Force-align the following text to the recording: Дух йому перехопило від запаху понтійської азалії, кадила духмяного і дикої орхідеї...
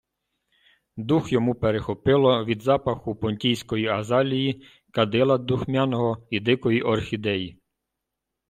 Дух 0.97 1.31
йому 1.31 1.55
перехопило 1.55 2.45
від 2.45 2.61
запаху 2.61 3.15
понтійської 3.15 3.87
азалії, 3.87 4.67
кадила 4.91 5.37
духмяного 5.37 6.27
і 6.29 6.39
дикої 6.39 6.81
орхідеї... 6.81 7.59